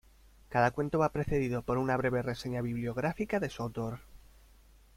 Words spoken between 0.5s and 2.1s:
cuento va precedido por una